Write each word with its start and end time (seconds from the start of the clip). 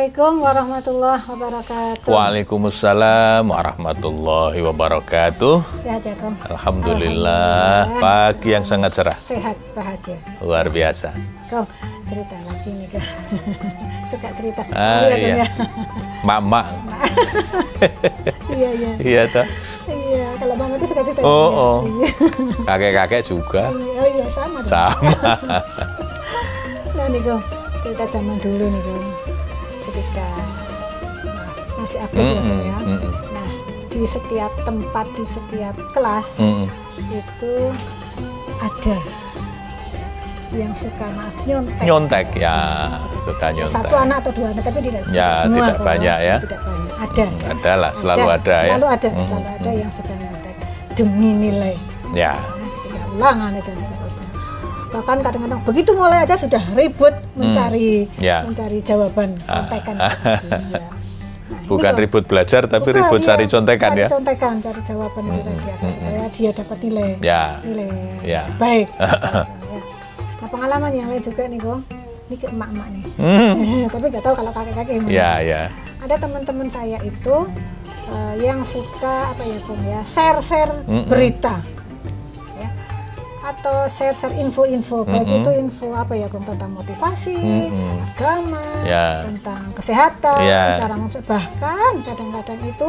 Assalamualaikum 0.00 0.40
warahmatullahi 0.40 1.24
wabarakatuh. 1.28 2.08
Waalaikumsalam 2.08 3.44
warahmatullahi 3.52 4.60
wabarakatuh. 4.64 5.56
Sehat 5.76 6.00
ya, 6.08 6.16
Kong? 6.16 6.40
Alhamdulillah, 6.48 7.84
pagi 8.00 8.56
yang 8.56 8.64
sangat 8.64 8.96
cerah. 8.96 9.12
Sehat, 9.12 9.60
bahagia. 9.76 10.16
Luar 10.40 10.72
biasa. 10.72 11.12
Kong, 11.52 11.68
cerita 12.08 12.32
lagi 12.48 12.70
nih, 12.80 12.88
Kong. 12.96 13.06
Suka 14.16 14.32
cerita. 14.32 14.64
Ah, 14.72 15.04
Iya, 15.04 15.12
Kong, 15.12 15.20
iya. 15.20 15.34
ya? 15.36 15.48
Mama. 16.24 16.62
Iya, 18.56 18.70
iya. 18.72 18.90
iya 19.04 19.22
toh. 19.28 19.44
Iya, 19.84 20.32
kalau 20.40 20.56
mama 20.56 20.80
itu 20.80 20.88
suka 20.88 21.04
cerita. 21.04 21.20
Oh, 21.20 21.28
Iya, 21.28 21.60
oh. 21.60 21.78
Iya. 21.84 22.10
Kakek-kakek 22.72 23.22
juga. 23.28 23.68
Iya, 23.68 24.00
oh 24.00 24.08
iya, 24.08 24.24
sama 24.32 24.64
dong. 24.64 24.72
Sama. 24.72 25.12
Nah 26.96 27.04
nih 27.12 27.20
Kong, 27.20 27.42
cerita 27.84 28.04
zaman 28.08 28.40
dulu 28.40 28.64
nih 28.64 28.80
Kong. 28.80 29.29
Ketika 30.00 30.28
nah, 31.28 31.48
masih 31.76 31.98
aktif 32.00 32.24
ya, 32.24 32.40
Kong, 32.40 32.60
ya. 32.64 32.76
mm-mm. 32.80 33.12
Nah, 33.36 33.48
di 33.92 34.02
setiap 34.08 34.52
tempat, 34.64 35.06
di 35.12 35.24
setiap 35.28 35.76
kelas 35.92 36.40
Mm-mm. 36.40 36.64
itu 37.12 37.54
ada 38.64 38.96
yang 40.50 40.72
suka 40.72 41.04
maaf 41.12 41.36
nyontek. 41.44 41.84
Nyontek 41.84 42.26
ya, 42.32 42.56
suka 43.28 43.46
nyontek. 43.52 43.76
Satu 43.76 43.92
anak 43.94 44.16
atau 44.24 44.32
dua 44.32 44.48
anak, 44.56 44.64
tapi 44.64 44.78
tidak, 44.82 45.04
Ya, 45.12 45.36
semua. 45.36 45.68
tidak 45.68 45.76
Kong, 45.76 45.84
banyak 45.86 46.18
ya. 46.24 46.36
Tidak 46.40 46.60
banyak. 46.64 46.94
Ada. 47.00 47.26
Ada 47.52 47.72
lah, 47.76 47.90
selalu 47.92 48.26
ada, 48.32 48.56
ya. 48.56 48.70
Selalu 48.72 48.86
ada, 48.88 49.08
selalu 49.12 49.48
ada 49.52 49.70
yang 49.76 49.90
suka 49.92 50.12
nyontek 50.16 50.56
demi 50.96 51.30
nilai. 51.36 51.76
Ya, 52.16 52.34
Nah, 52.40 53.06
ulangan 53.20 53.52
dan 53.52 53.76
seterusnya. 53.76 54.28
Bahkan 54.90 55.16
kadang-kadang 55.20 55.60
begitu 55.62 55.90
mulai 55.92 56.20
aja 56.20 56.34
sudah 56.34 56.60
ribut 56.72 57.14
mencari 57.32 58.10
Ya. 58.18 58.42
mencari 58.42 58.78
jawaban 58.80 59.38
contekan. 59.40 59.96
Iya. 60.50 60.82
Nah, 61.50 61.58
ini 61.60 61.66
bukan 61.66 61.92
kok- 61.92 62.00
ribut 62.00 62.24
belajar 62.26 62.62
tapi 62.64 62.82
bukan, 62.84 62.98
ribut 63.00 63.20
iya, 63.20 63.26
cari 63.28 63.44
contekan 63.44 63.90
cari 63.90 64.00
ya. 64.00 64.08
contekan, 64.08 64.54
cari 64.60 64.80
jawaban 64.80 65.22
itu 65.28 65.40
tadi 65.40 65.68
apa, 65.68 65.86
supaya 65.88 66.24
dia 66.28 66.50
dapat 66.52 66.78
nilai. 66.80 67.10
Ya. 67.20 67.42
Nilai 67.60 67.88
Ya. 68.22 68.42
baik. 68.56 68.86
Ya. 69.66 69.80
Nah, 70.36 70.48
pengalaman 70.48 70.90
yang 70.90 71.06
lain 71.06 71.20
juga 71.20 71.42
nih, 71.44 71.58
Gong. 71.58 71.82
Ini 72.26 72.36
ke 72.36 72.46
emak-emak 72.48 72.88
nih. 72.92 73.04
Tapi 73.92 74.04
nggak 74.08 74.22
tahu 74.22 74.34
kalau 74.36 74.52
kakek-kakek. 74.52 74.94
Ya, 75.06 75.38
ya. 75.40 75.62
Ada 75.98 76.14
teman-teman 76.16 76.66
saya 76.66 76.98
itu 77.00 77.36
eh, 78.08 78.34
yang 78.40 78.62
suka 78.62 79.30
apa 79.30 79.42
ya, 79.42 79.58
Gong 79.60 79.82
ya, 79.84 80.00
share-share 80.00 80.74
Mm-mm. 80.84 81.06
berita 81.06 81.58
ya 81.58 81.79
atau 83.50 83.84
share-share 83.86 84.36
info-info 84.36 85.02
baik 85.02 85.26
itu 85.26 85.50
info 85.58 85.90
apa 85.92 86.14
ya 86.14 86.26
Gong, 86.26 86.46
tentang 86.46 86.70
motivasi 86.70 87.36
agama 88.06 88.62
Ya. 88.82 89.26
tentang 89.26 89.74
kesehatan 89.74 90.40
Ya. 90.40 90.78
cara 90.78 90.94
bahkan 91.22 91.92
kadang-kadang 92.02 92.60
itu 92.62 92.88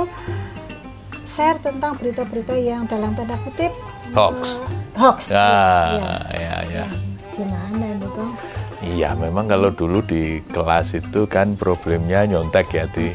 share 1.24 1.58
tentang 1.58 1.98
berita-berita 1.98 2.54
yang 2.54 2.86
dalam 2.86 3.14
tanda 3.14 3.36
kutip 3.42 3.74
Hoax. 4.12 4.38
eh, 4.38 4.60
hoax 5.00 5.18
Ya, 5.30 5.50
ya. 5.96 6.14
ya, 6.36 6.56
ya. 6.68 6.86
gimana 7.32 7.86
itu 7.92 8.08
Gong? 8.12 8.34
Iya, 8.82 9.14
memang 9.14 9.46
kalau 9.46 9.70
dulu 9.70 10.02
di 10.02 10.42
kelas 10.50 10.98
itu 10.98 11.30
kan 11.30 11.54
problemnya 11.54 12.26
nyontek 12.26 12.66
ya, 12.74 12.90
Di. 12.90 13.14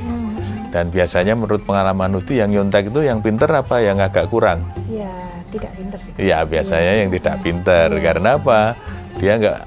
Dan 0.71 0.95
biasanya 0.95 1.35
menurut 1.35 1.67
pengalaman 1.67 2.23
itu 2.23 2.39
yang 2.39 2.55
nyontek 2.55 2.87
itu 2.87 3.03
yang 3.03 3.19
pinter 3.19 3.51
apa 3.51 3.83
yang 3.83 3.99
agak 3.99 4.31
kurang? 4.31 4.63
ya 4.87 5.11
tidak 5.57 5.73
pinter 5.75 5.99
sih 5.99 6.13
Iya, 6.21 6.45
biasanya 6.45 6.93
yang 7.03 7.11
tidak 7.11 7.37
pinter. 7.41 7.89
Karena 7.99 8.37
apa? 8.37 8.77
Dia 9.17 9.33
nggak 9.41 9.61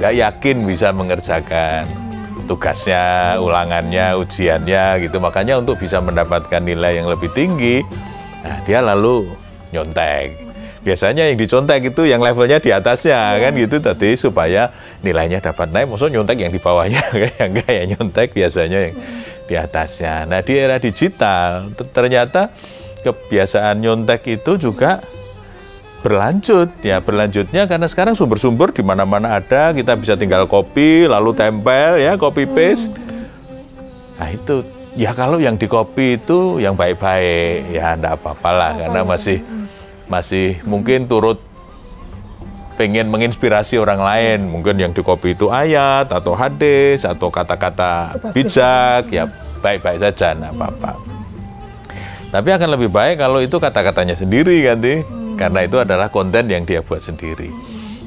nggak 0.00 0.14
yakin 0.18 0.56
bisa 0.66 0.90
mengerjakan 0.90 1.86
tugasnya, 2.44 3.36
ulangannya, 3.40 4.18
ujiannya 4.20 5.06
gitu. 5.06 5.16
Makanya 5.22 5.60
untuk 5.60 5.80
bisa 5.80 6.00
mendapatkan 6.02 6.60
nilai 6.60 7.00
yang 7.00 7.08
lebih 7.08 7.32
tinggi, 7.32 7.80
nah 8.44 8.60
dia 8.68 8.84
lalu 8.84 9.32
nyontek. 9.72 10.44
Biasanya 10.84 11.32
yang 11.32 11.40
dicontek 11.40 11.80
itu 11.80 12.04
yang 12.04 12.20
levelnya 12.20 12.60
di 12.60 12.68
atasnya 12.68 13.40
kan 13.40 13.56
gitu 13.56 13.80
tadi 13.80 14.20
supaya 14.20 14.68
nilainya 15.00 15.40
dapat 15.40 15.72
naik. 15.72 15.88
Maksud 15.88 16.12
nyontek 16.12 16.36
yang 16.36 16.52
di 16.52 16.60
bawahnya 16.60 17.00
kayak 17.24 17.40
enggak 17.40 17.70
ya 17.72 17.84
nyontek 17.96 18.28
biasanya 18.36 18.78
yang 18.92 18.94
di 19.48 19.54
atasnya. 19.56 20.28
Nah 20.28 20.44
di 20.44 20.52
era 20.52 20.76
digital 20.76 21.72
ter- 21.72 21.88
ternyata 21.88 22.52
kebiasaan 23.04 23.84
nyontek 23.84 24.40
itu 24.40 24.56
juga 24.56 25.04
berlanjut. 26.04 26.68
Ya 26.84 27.00
berlanjutnya 27.00 27.64
karena 27.64 27.88
sekarang 27.88 28.16
sumber-sumber 28.16 28.72
di 28.72 28.84
mana-mana 28.84 29.40
ada. 29.40 29.72
Kita 29.72 29.96
bisa 29.96 30.16
tinggal 30.16 30.44
copy 30.44 31.08
lalu 31.08 31.32
tempel 31.32 32.00
ya 32.00 32.16
copy 32.16 32.44
paste. 32.48 32.96
Nah 34.20 34.28
itu. 34.32 34.64
Ya 34.94 35.10
kalau 35.10 35.42
yang 35.42 35.58
di 35.58 35.66
copy 35.66 36.22
itu 36.22 36.62
yang 36.62 36.78
baik-baik 36.78 37.66
ya 37.74 37.98
enggak 37.98 38.14
apa-apa 38.14 38.50
lah 38.54 38.72
karena 38.78 39.02
masih 39.02 39.42
masih 40.06 40.62
mungkin 40.62 41.10
turut 41.10 41.42
pengen 42.78 43.10
menginspirasi 43.10 43.74
orang 43.74 43.98
lain. 43.98 44.46
Mungkin 44.46 44.78
yang 44.78 44.94
di 44.94 45.02
copy 45.02 45.34
itu 45.34 45.50
ayat 45.50 46.14
atau 46.14 46.38
hadis 46.38 47.02
atau 47.02 47.26
kata-kata 47.26 48.14
bijak 48.30 49.10
ya 49.10 49.26
baik-baik 49.58 49.98
saja 49.98 50.30
enggak 50.30 50.54
apa-apa 50.62 51.13
tapi 52.34 52.50
akan 52.50 52.74
lebih 52.74 52.90
baik 52.90 53.22
kalau 53.22 53.38
itu 53.38 53.62
kata-katanya 53.62 54.18
sendiri 54.18 54.66
kan, 54.66 54.82
Ti? 54.82 55.06
Karena 55.38 55.62
itu 55.62 55.78
adalah 55.78 56.10
konten 56.10 56.50
yang 56.50 56.66
dia 56.66 56.82
buat 56.82 56.98
sendiri. 56.98 57.46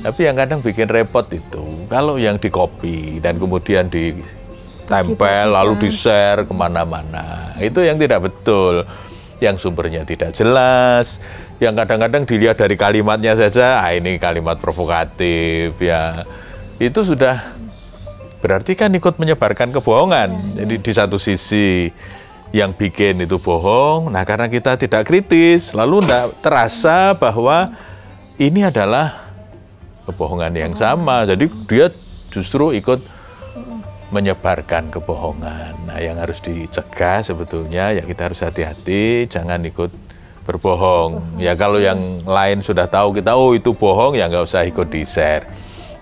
Tapi 0.04 0.28
yang 0.28 0.36
kadang 0.36 0.60
bikin 0.60 0.92
repot 0.92 1.24
itu, 1.32 1.88
kalau 1.88 2.20
yang 2.20 2.36
di 2.36 2.52
copy 2.52 3.24
dan 3.24 3.40
kemudian 3.40 3.88
ditempel 3.88 5.48
lalu 5.48 5.80
di-share 5.80 6.44
ke 6.44 6.52
mana-mana, 6.52 7.56
itu 7.64 7.80
yang 7.80 7.96
tidak 7.96 8.28
betul. 8.28 8.84
Yang 9.40 9.64
sumbernya 9.64 10.04
tidak 10.04 10.36
jelas, 10.36 11.24
yang 11.64 11.78
kadang-kadang 11.78 12.28
dilihat 12.28 12.60
dari 12.60 12.76
kalimatnya 12.76 13.38
saja, 13.38 13.80
ah 13.80 13.96
ini 13.96 14.20
kalimat 14.20 14.60
provokatif 14.60 15.78
ya. 15.80 16.28
Itu 16.84 17.08
sudah 17.08 17.56
berarti 18.44 18.76
kan 18.76 18.92
ikut 18.92 19.16
menyebarkan 19.22 19.72
kebohongan. 19.72 20.58
Jadi 20.58 20.76
di 20.84 20.92
satu 20.92 21.16
sisi 21.16 21.88
yang 22.56 22.72
bikin 22.72 23.20
itu 23.24 23.36
bohong, 23.38 24.08
nah 24.08 24.24
karena 24.24 24.48
kita 24.48 24.80
tidak 24.80 25.04
kritis, 25.04 25.76
lalu 25.76 26.00
tidak 26.04 26.32
terasa 26.40 27.12
bahwa 27.12 27.76
ini 28.40 28.64
adalah 28.64 29.28
kebohongan 30.08 30.54
yang 30.56 30.74
sama. 30.74 31.28
Jadi 31.28 31.52
dia 31.68 31.92
justru 32.32 32.72
ikut 32.72 33.04
menyebarkan 34.16 34.88
kebohongan. 34.88 35.76
Nah 35.84 36.00
yang 36.00 36.16
harus 36.16 36.40
dicegah 36.40 37.20
sebetulnya 37.20 37.92
ya 37.92 38.04
kita 38.08 38.32
harus 38.32 38.40
hati-hati, 38.40 39.28
jangan 39.28 39.60
ikut 39.68 39.92
berbohong. 40.48 41.36
Ya 41.44 41.60
kalau 41.60 41.84
yang 41.84 42.24
lain 42.24 42.64
sudah 42.64 42.88
tahu 42.88 43.20
kita, 43.20 43.36
oh 43.36 43.52
itu 43.52 43.76
bohong, 43.76 44.16
ya 44.16 44.32
nggak 44.32 44.48
usah 44.48 44.64
ikut 44.64 44.88
di-share. 44.88 45.44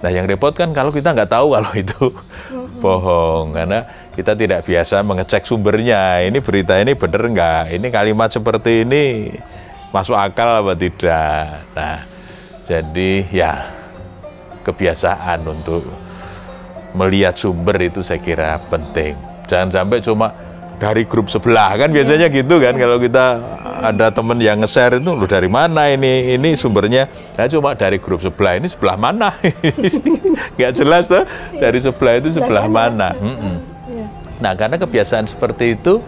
Nah 0.06 0.14
yang 0.14 0.30
repot 0.30 0.54
kan 0.54 0.70
kalau 0.70 0.94
kita 0.94 1.18
nggak 1.18 1.34
tahu 1.34 1.58
kalau 1.58 1.72
itu 1.74 2.14
bohong, 2.84 3.58
karena 3.58 3.82
kita 4.16 4.32
tidak 4.34 4.64
biasa 4.64 5.04
mengecek 5.04 5.44
sumbernya. 5.44 6.24
Ini 6.24 6.40
berita 6.40 6.80
ini 6.80 6.96
benar 6.96 7.24
nggak? 7.28 7.64
Ini 7.76 7.88
kalimat 7.92 8.32
seperti 8.32 8.88
ini 8.88 9.28
masuk 9.92 10.16
akal 10.16 10.64
apa 10.64 10.74
tidak? 10.74 11.68
Nah, 11.76 12.00
jadi 12.64 13.12
ya 13.28 13.54
kebiasaan 14.64 15.44
untuk 15.44 15.84
melihat 16.96 17.36
sumber 17.36 17.76
itu 17.84 18.00
saya 18.02 18.24
kira 18.24 18.56
penting. 18.72 19.20
Jangan 19.52 19.84
sampai 19.84 20.00
cuma 20.00 20.32
dari 20.76 21.08
grup 21.08 21.32
sebelah 21.32 21.76
kan 21.80 21.88
biasanya 21.88 22.28
gitu 22.28 22.60
kan 22.60 22.76
kalau 22.76 23.00
kita 23.00 23.40
ada 23.80 24.12
temen 24.12 24.36
yang 24.44 24.60
nge-share 24.60 25.00
itu 25.00 25.12
lu 25.16 25.24
dari 25.24 25.48
mana 25.48 25.88
ini 25.88 26.36
ini 26.36 26.52
sumbernya 26.60 27.08
nah 27.40 27.48
cuma 27.48 27.72
dari 27.80 27.96
grup 27.96 28.20
sebelah 28.20 28.60
ini 28.60 28.68
sebelah 28.68 29.00
mana 29.00 29.32
nggak 30.60 30.72
jelas 30.76 31.08
tuh 31.08 31.24
dari 31.56 31.80
sebelah 31.80 32.20
itu 32.20 32.36
Sebelah 32.36 32.68
mana 32.68 33.16
Mm-mm. 33.16 33.56
Iya. 33.56 33.75
Nah, 34.44 34.52
karena 34.54 34.76
kebiasaan 34.76 35.32
seperti 35.32 35.80
itu 35.80 36.04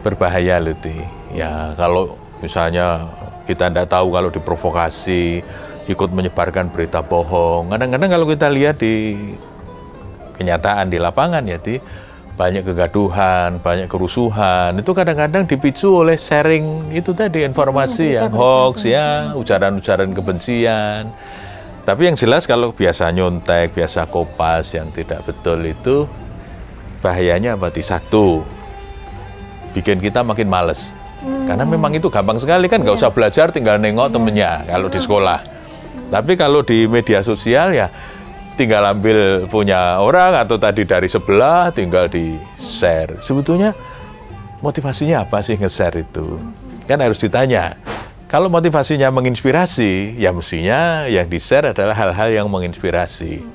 berbahaya 0.00 0.56
loh, 0.60 0.76
Ti. 0.76 0.96
Ya, 1.36 1.76
kalau 1.76 2.16
misalnya 2.40 3.04
kita 3.44 3.68
tidak 3.68 3.88
tahu 3.92 4.12
kalau 4.14 4.30
diprovokasi, 4.32 5.44
ikut 5.84 6.10
menyebarkan 6.12 6.72
berita 6.72 7.04
bohong. 7.04 7.68
Kadang-kadang 7.68 8.10
kalau 8.16 8.26
kita 8.28 8.48
lihat 8.48 8.80
di 8.80 9.16
kenyataan 10.40 10.88
di 10.88 10.96
lapangan 10.96 11.44
ya, 11.44 11.60
Ti, 11.60 11.76
banyak 12.34 12.64
kegaduhan, 12.66 13.62
banyak 13.62 13.86
kerusuhan. 13.86 14.74
Itu 14.80 14.96
kadang-kadang 14.96 15.44
dipicu 15.44 16.02
oleh 16.02 16.16
sharing 16.16 16.96
itu 16.96 17.12
tadi 17.12 17.44
informasi 17.44 18.18
yang 18.18 18.32
hoax 18.32 18.88
ya, 18.88 19.36
ujaran-ujaran 19.36 20.10
kebencian. 20.16 21.12
Tapi 21.84 22.08
yang 22.08 22.16
jelas 22.16 22.48
kalau 22.48 22.72
biasa 22.72 23.12
nyontek, 23.12 23.76
biasa 23.76 24.08
kopas 24.08 24.72
yang 24.72 24.88
tidak 24.88 25.20
betul 25.28 25.60
itu 25.60 26.08
bahayanya 27.04 27.60
apa? 27.60 27.68
Ti? 27.68 27.84
Satu, 27.84 28.40
bikin 29.76 30.00
kita 30.00 30.24
makin 30.24 30.48
males. 30.48 30.96
Karena 31.44 31.64
memang 31.68 31.92
itu 31.92 32.08
gampang 32.08 32.40
sekali 32.40 32.68
kan, 32.68 32.80
nggak 32.80 32.96
usah 32.96 33.12
belajar, 33.12 33.52
tinggal 33.52 33.76
nengok 33.76 34.12
temennya 34.12 34.64
kalau 34.64 34.88
di 34.88 34.96
sekolah. 34.96 35.40
Tapi 36.08 36.32
kalau 36.36 36.64
di 36.64 36.84
media 36.88 37.20
sosial 37.24 37.72
ya 37.72 37.88
tinggal 38.54 38.86
ambil 38.86 39.48
punya 39.50 39.98
orang 39.98 40.36
atau 40.38 40.60
tadi 40.60 40.84
dari 40.86 41.08
sebelah 41.08 41.72
tinggal 41.74 42.06
di 42.12 42.36
share. 42.60 43.18
Sebetulnya 43.24 43.72
motivasinya 44.60 45.24
apa 45.24 45.40
sih 45.40 45.56
nge-share 45.56 46.04
itu? 46.04 46.40
Kan 46.84 47.00
harus 47.00 47.16
ditanya. 47.18 47.76
Kalau 48.28 48.50
motivasinya 48.50 49.08
menginspirasi, 49.14 50.18
ya 50.18 50.34
mestinya 50.34 51.06
yang 51.06 51.30
di-share 51.30 51.70
adalah 51.70 51.94
hal-hal 51.94 52.34
yang 52.34 52.46
menginspirasi. 52.50 53.46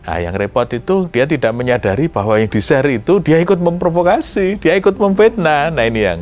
Nah, 0.00 0.16
yang 0.18 0.32
repot 0.32 0.66
itu 0.66 1.06
dia 1.12 1.28
tidak 1.28 1.52
menyadari 1.52 2.08
bahwa 2.08 2.40
yang 2.40 2.48
di-share 2.48 2.88
itu 2.88 3.20
dia 3.20 3.36
ikut 3.38 3.60
memprovokasi, 3.60 4.56
dia 4.56 4.74
ikut 4.74 4.96
memfitnah. 4.96 5.68
Nah, 5.70 5.84
ini 5.84 6.00
yang 6.02 6.20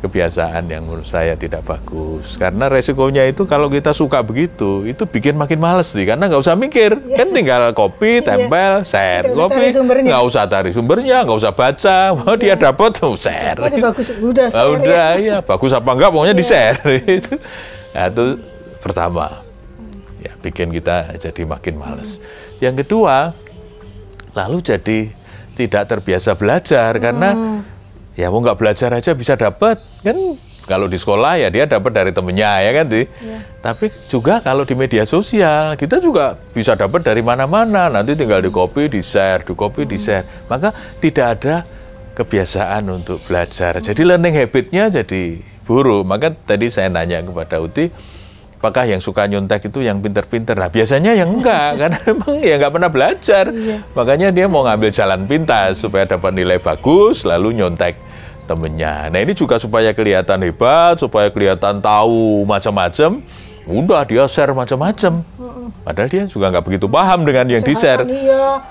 kebiasaan 0.00 0.68
yang 0.68 0.84
menurut 0.84 1.08
saya 1.08 1.32
tidak 1.32 1.64
bagus. 1.64 2.36
Karena 2.36 2.68
resikonya 2.68 3.24
itu 3.24 3.48
kalau 3.48 3.72
kita 3.72 3.96
suka 3.96 4.20
begitu, 4.20 4.84
itu 4.84 5.08
bikin 5.08 5.32
makin 5.32 5.56
males 5.56 5.96
nih. 5.96 6.12
Karena 6.12 6.28
nggak 6.28 6.44
usah 6.44 6.54
mikir, 6.54 6.92
kan 7.16 7.32
tinggal 7.32 7.72
kopi, 7.72 8.20
tempel, 8.20 8.84
share. 8.84 9.24
Nggak 9.24 9.32
usah 9.32 9.48
kopi, 9.48 9.56
cari 9.56 9.70
sumbernya. 9.72 10.08
nggak 10.12 10.22
usah 10.28 10.42
cari 10.44 10.70
sumbernya, 10.76 11.16
nggak 11.24 11.38
usah 11.40 11.52
baca. 11.56 11.96
Mau 12.20 12.36
dia 12.36 12.54
dapat, 12.54 12.90
tuh 12.92 13.16
share. 13.16 13.56
Oh, 13.56 13.66
bagus, 13.72 14.08
udah 14.12 14.46
Ah, 14.46 14.52
share 14.52 14.68
ya. 14.68 14.76
udah, 14.76 15.08
ya. 15.16 15.36
bagus 15.50 15.72
apa 15.72 15.90
enggak, 15.90 16.10
pokoknya 16.12 16.36
di 16.36 16.44
share. 16.44 16.78
Itu. 17.18 17.34
nah, 17.96 18.04
itu 18.10 18.24
pertama, 18.84 19.26
ya 20.20 20.36
bikin 20.36 20.68
kita 20.68 21.16
jadi 21.16 21.42
makin 21.48 21.80
males. 21.80 22.20
Yang 22.64 22.88
kedua, 22.88 23.36
lalu 24.32 24.64
jadi 24.64 25.12
tidak 25.52 25.84
terbiasa 25.84 26.32
belajar 26.34 26.96
karena 26.96 27.60
ya 28.16 28.32
mau 28.32 28.40
nggak 28.40 28.56
belajar 28.56 28.90
aja 28.96 29.12
bisa 29.12 29.36
dapat 29.36 29.76
kan? 30.00 30.16
Kalau 30.64 30.88
di 30.88 30.96
sekolah 30.96 31.36
ya 31.36 31.52
dia 31.52 31.68
dapat 31.68 31.92
dari 31.92 32.08
temennya 32.08 32.64
ya 32.64 32.72
kan 32.72 32.88
di? 32.88 33.04
Tapi 33.60 33.92
juga 34.08 34.40
kalau 34.40 34.64
di 34.64 34.72
media 34.72 35.04
sosial 35.04 35.76
kita 35.76 36.00
juga 36.00 36.40
bisa 36.56 36.72
dapat 36.72 37.04
dari 37.04 37.20
mana-mana. 37.20 37.92
Nanti 37.92 38.16
tinggal 38.16 38.40
di 38.40 38.48
copy 38.48 38.88
di 38.88 39.04
share 39.04 39.44
di 39.44 39.52
copy 39.52 39.84
di 39.84 40.00
share. 40.00 40.48
Maka 40.48 40.72
tidak 41.04 41.26
ada 41.36 41.68
kebiasaan 42.16 42.88
untuk 42.88 43.20
belajar. 43.28 43.76
Jadi 43.84 44.08
learning 44.08 44.40
habitnya 44.40 44.88
jadi 44.88 45.36
buruk. 45.68 46.08
Maka 46.08 46.32
tadi 46.32 46.72
saya 46.72 46.88
nanya 46.88 47.20
kepada 47.20 47.60
Uti 47.60 47.92
apakah 48.64 48.88
yang 48.88 49.04
suka 49.04 49.28
nyontek 49.28 49.68
itu 49.68 49.84
yang 49.84 50.00
pinter-pinter? 50.00 50.56
Nah 50.56 50.72
biasanya 50.72 51.12
yang 51.12 51.36
enggak, 51.36 51.76
karena 51.84 52.00
emang 52.08 52.40
ya 52.40 52.56
nggak 52.56 52.72
pernah 52.72 52.88
belajar. 52.88 53.44
Makanya 53.92 54.32
dia 54.32 54.48
mau 54.48 54.64
ngambil 54.64 54.88
jalan 54.88 55.28
pintas 55.28 55.84
supaya 55.84 56.08
dapat 56.08 56.32
nilai 56.32 56.56
bagus, 56.56 57.28
lalu 57.28 57.60
nyontek 57.60 58.00
temennya. 58.48 59.12
Nah 59.12 59.20
ini 59.20 59.36
juga 59.36 59.60
supaya 59.60 59.92
kelihatan 59.92 60.40
hebat, 60.40 60.96
supaya 60.96 61.28
kelihatan 61.28 61.84
tahu 61.84 62.48
macam-macam. 62.48 63.20
Udah 63.68 64.04
dia 64.08 64.24
share 64.24 64.56
macam-macam. 64.56 65.20
Padahal 65.84 66.08
dia 66.08 66.24
juga 66.24 66.48
nggak 66.48 66.64
begitu 66.64 66.88
paham 66.88 67.28
dengan 67.28 67.44
yang 67.44 67.60
di-share. 67.60 68.00
Kesehatan 68.00 68.24
iya, 68.24 68.64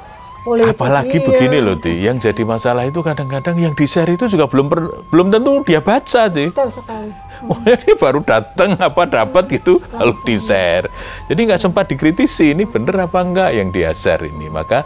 politik 0.43 0.75
Apalagi 0.75 1.17
iya. 1.17 1.25
begini 1.25 1.57
loh, 1.63 1.79
Ti. 1.79 1.93
Yang 2.03 2.29
jadi 2.29 2.43
masalah 2.43 2.83
itu 2.83 2.99
kadang-kadang 2.99 3.55
yang 3.55 3.73
di-share 3.73 4.11
itu 4.11 4.27
juga 4.27 4.45
belum 4.51 4.67
per- 4.67 4.93
belum 5.09 5.31
tentu 5.31 5.63
dia 5.63 5.79
baca, 5.79 6.27
Ti. 6.27 6.45
Betul 6.51 6.69
sekali. 6.69 7.09
Pokoknya 7.47 7.75
dia 7.79 7.95
baru 7.95 8.19
datang 8.23 8.71
apa 8.79 9.03
dapat 9.07 9.43
gitu 9.51 9.79
lalu 9.95 10.13
di 10.27 10.35
share. 10.39 10.91
Jadi 11.31 11.39
nggak 11.47 11.61
sempat 11.63 11.87
dikritisi 11.87 12.51
ini 12.51 12.67
bener 12.67 13.07
apa 13.07 13.19
enggak 13.23 13.49
yang 13.55 13.71
dia 13.71 13.95
share 13.95 14.23
ini. 14.27 14.47
Maka 14.51 14.83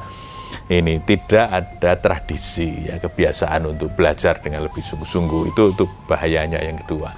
ini 0.67 0.99
tidak 1.03 1.47
ada 1.47 1.95
tradisi 1.97 2.87
ya 2.87 3.01
kebiasaan 3.01 3.65
untuk 3.71 3.93
belajar 3.97 4.39
dengan 4.43 4.65
lebih 4.65 4.83
sungguh-sungguh 4.83 5.53
itu 5.53 5.61
untuk 5.75 5.89
bahayanya 6.05 6.61
yang 6.61 6.77
kedua. 6.81 7.11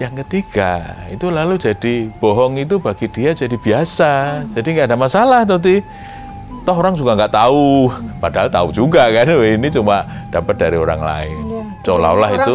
Yang 0.00 0.26
ketiga 0.26 0.98
itu 1.14 1.30
lalu 1.30 1.62
jadi 1.62 2.10
bohong 2.18 2.58
itu 2.58 2.82
bagi 2.82 3.06
dia 3.06 3.36
jadi 3.36 3.54
biasa. 3.54 4.42
Jadi 4.50 4.68
nggak 4.74 4.88
ada 4.90 4.98
masalah 4.98 5.46
tuh 5.46 5.62
Toh 6.62 6.76
orang 6.78 6.94
juga 6.94 7.18
nggak 7.18 7.34
tahu, 7.34 7.90
padahal 8.22 8.46
tahu 8.46 8.68
juga 8.70 9.10
kan. 9.10 9.26
Ini 9.26 9.68
cuma 9.74 10.06
dapat 10.30 10.54
dari 10.54 10.78
orang 10.78 11.02
lain. 11.02 11.42
Iya. 11.42 11.62
Seolah-olah 11.82 12.30
itu 12.38 12.54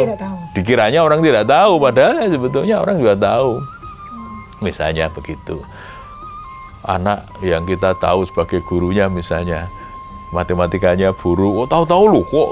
dikiranya 0.56 1.04
orang 1.04 1.20
tidak 1.20 1.44
tahu, 1.44 1.76
padahal 1.76 2.24
ya 2.24 2.28
sebetulnya 2.32 2.76
orang 2.80 2.96
juga 3.04 3.16
tahu. 3.20 3.52
Misalnya 4.64 5.12
begitu. 5.12 5.60
Anak 6.88 7.28
yang 7.44 7.68
kita 7.68 8.00
tahu 8.00 8.24
sebagai 8.24 8.64
gurunya 8.64 9.12
misalnya 9.12 9.68
matematikanya 10.32 11.12
buruk, 11.12 11.64
oh 11.64 11.68
tahu-tahu 11.68 12.04
loh 12.08 12.24
kok 12.24 12.52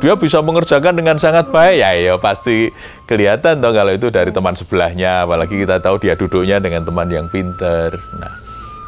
dia 0.00 0.16
bisa 0.16 0.40
mengerjakan 0.40 0.96
dengan 0.96 1.20
sangat 1.20 1.52
baik 1.52 1.76
ya 1.76 1.92
ya 1.92 2.14
pasti 2.16 2.72
kelihatan 3.04 3.60
toh 3.60 3.72
kalau 3.76 3.92
itu 3.92 4.08
dari 4.08 4.32
teman 4.32 4.56
sebelahnya 4.56 5.28
apalagi 5.28 5.60
kita 5.60 5.76
tahu 5.76 6.00
dia 6.00 6.16
duduknya 6.16 6.56
dengan 6.56 6.88
teman 6.88 7.12
yang 7.12 7.28
pinter 7.28 7.92
nah 8.16 8.32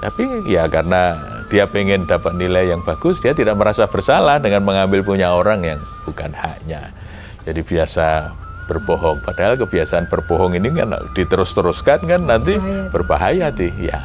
tapi 0.00 0.25
ya 0.49 0.65
karena 0.73 1.12
dia 1.53 1.69
pengen 1.69 2.09
dapat 2.09 2.33
nilai 2.33 2.73
yang 2.73 2.81
bagus 2.81 3.21
dia 3.21 3.37
tidak 3.37 3.61
merasa 3.61 3.85
bersalah 3.85 4.41
dengan 4.41 4.65
mengambil 4.65 5.05
punya 5.05 5.37
orang 5.37 5.61
yang 5.61 5.81
bukan 6.09 6.33
haknya. 6.33 6.89
Jadi 7.45 7.61
biasa 7.61 8.33
berbohong. 8.73 9.21
Padahal 9.21 9.61
kebiasaan 9.61 10.09
berbohong 10.09 10.57
ini 10.57 10.73
kan 10.73 10.97
diterus-teruskan 11.13 12.09
kan 12.09 12.21
nanti 12.25 12.57
berbahaya 12.89 13.53
tuh. 13.53 13.69
ya 13.77 14.01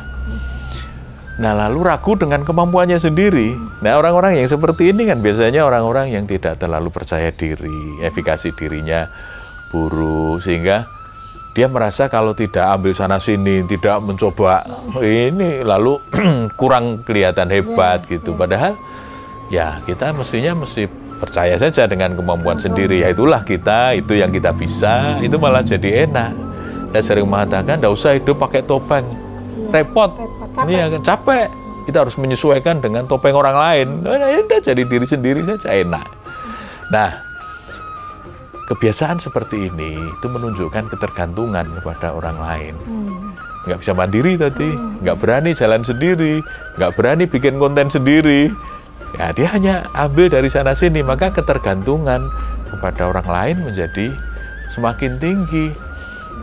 Nah, 1.38 1.54
lalu 1.54 1.86
ragu 1.86 2.18
dengan 2.18 2.42
kemampuannya 2.42 2.98
sendiri. 2.98 3.54
Nah, 3.86 4.02
orang-orang 4.02 4.42
yang 4.42 4.50
seperti 4.50 4.90
ini 4.90 5.06
kan 5.06 5.22
biasanya 5.22 5.62
orang-orang 5.70 6.10
yang 6.10 6.26
tidak 6.26 6.58
terlalu 6.58 6.90
percaya 6.90 7.30
diri, 7.30 8.02
efikasi 8.02 8.58
dirinya 8.58 9.06
buruk, 9.70 10.42
sehingga 10.42 10.90
dia 11.58 11.66
merasa 11.66 12.06
kalau 12.06 12.38
tidak 12.38 12.70
ambil 12.70 12.94
sana 12.94 13.18
sini, 13.18 13.66
tidak 13.66 13.98
mencoba 14.06 14.62
ini, 15.02 15.66
lalu 15.66 15.98
kurang 16.60 17.02
kelihatan 17.02 17.50
hebat 17.50 18.06
gitu. 18.06 18.38
Padahal 18.38 18.78
ya 19.50 19.82
kita 19.82 20.14
mestinya 20.14 20.62
mesti 20.62 20.86
percaya 21.18 21.58
saja 21.58 21.90
dengan 21.90 22.14
kemampuan 22.14 22.62
sendiri. 22.62 23.02
Ya 23.02 23.10
itulah 23.10 23.42
kita, 23.42 23.98
itu 23.98 24.22
yang 24.22 24.30
kita 24.30 24.54
bisa, 24.54 25.18
itu 25.18 25.42
malah 25.42 25.66
jadi 25.66 26.06
enak. 26.06 26.32
Saya 26.94 27.02
sering 27.02 27.26
mengatakan, 27.26 27.82
tidak 27.82 27.90
usah 27.90 28.14
hidup 28.14 28.38
pakai 28.38 28.62
topeng, 28.62 29.10
repot. 29.74 30.14
Repot, 30.14 30.70
Iya 30.70 30.94
kan 30.94 31.02
capek. 31.02 31.50
Kita 31.90 32.06
harus 32.06 32.22
menyesuaikan 32.22 32.86
dengan 32.86 33.10
topeng 33.10 33.34
orang 33.34 33.58
lain. 33.58 33.88
Nah, 34.06 34.14
ya 34.30 34.62
jadi 34.62 34.86
diri 34.86 35.10
sendiri 35.10 35.42
saja 35.42 35.74
enak. 35.74 36.06
Nah, 36.94 37.27
kebiasaan 38.68 39.18
seperti 39.18 39.72
ini 39.72 39.96
itu 39.96 40.28
menunjukkan 40.28 40.92
ketergantungan 40.92 41.66
kepada 41.80 42.12
orang 42.12 42.38
lain. 42.38 42.76
Nggak 43.64 43.80
bisa 43.84 43.92
mandiri 43.96 44.36
tadi, 44.36 44.70
nggak 45.04 45.18
berani 45.20 45.52
jalan 45.56 45.82
sendiri, 45.84 46.44
nggak 46.76 46.92
berani 47.00 47.24
bikin 47.28 47.56
konten 47.58 47.88
sendiri. 47.88 48.52
Ya, 49.16 49.32
dia 49.32 49.48
hanya 49.56 49.88
ambil 49.96 50.28
dari 50.28 50.52
sana 50.52 50.76
sini, 50.76 51.00
maka 51.00 51.32
ketergantungan 51.32 52.28
kepada 52.68 53.08
orang 53.08 53.28
lain 53.28 53.56
menjadi 53.64 54.12
semakin 54.76 55.16
tinggi. 55.16 55.72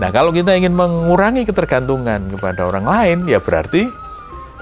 Nah, 0.00 0.10
kalau 0.10 0.34
kita 0.34 0.56
ingin 0.56 0.74
mengurangi 0.74 1.46
ketergantungan 1.46 2.24
kepada 2.34 2.66
orang 2.66 2.88
lain, 2.88 3.18
ya 3.30 3.38
berarti 3.38 3.86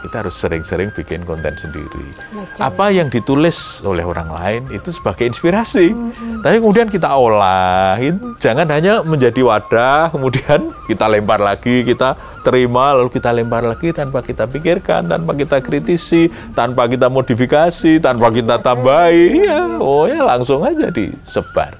kita 0.03 0.27
harus 0.27 0.35
sering-sering 0.35 0.91
bikin 0.91 1.23
konten 1.23 1.55
sendiri. 1.55 2.11
Belajar. 2.35 2.59
Apa 2.59 2.91
yang 2.91 3.07
ditulis 3.07 3.81
oleh 3.87 4.03
orang 4.03 4.29
lain 4.29 4.63
itu 4.75 4.91
sebagai 4.91 5.31
inspirasi. 5.31 5.95
Tapi 6.43 6.59
kemudian 6.59 6.91
kita 6.91 7.15
olah, 7.15 7.95
jangan 8.43 8.67
hanya 8.67 9.07
menjadi 9.07 9.41
wadah, 9.47 10.11
kemudian 10.11 10.75
kita 10.91 11.07
lempar 11.07 11.39
lagi, 11.39 11.87
kita 11.87 12.19
terima, 12.43 12.99
lalu 12.99 13.15
kita 13.15 13.31
lempar 13.31 13.63
lagi 13.63 13.95
tanpa 13.95 14.21
kita 14.27 14.51
pikirkan, 14.51 15.07
tanpa 15.07 15.39
kita 15.39 15.63
kritisi, 15.63 16.27
tanpa 16.53 16.91
kita 16.91 17.07
modifikasi, 17.07 18.03
tanpa 18.03 18.35
kita 18.35 18.59
tambahi. 18.59 19.47
Ya, 19.47 19.79
oh 19.79 20.11
ya 20.11 20.27
langsung 20.27 20.67
aja 20.67 20.91
disebar. 20.91 21.79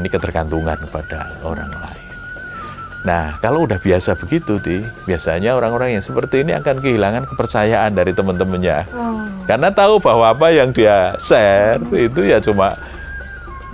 Ini 0.00 0.08
ketergantungan 0.08 0.80
kepada 0.88 1.44
orang 1.44 1.68
lain. 1.68 1.99
Nah, 3.00 3.40
kalau 3.40 3.64
udah 3.64 3.80
biasa 3.80 4.12
begitu, 4.12 4.60
Ti, 4.60 4.84
biasanya 5.08 5.56
orang-orang 5.56 5.96
yang 5.96 6.04
seperti 6.04 6.44
ini 6.44 6.52
akan 6.52 6.84
kehilangan 6.84 7.24
kepercayaan 7.32 7.96
dari 7.96 8.12
teman-temannya. 8.12 8.84
Oh, 8.92 9.24
Karena 9.48 9.72
tahu 9.72 9.96
bahwa 10.04 10.28
apa 10.28 10.52
yang 10.52 10.68
dia 10.68 11.16
share 11.16 11.80
itu 11.96 12.28
ya 12.28 12.44
cuma 12.44 12.76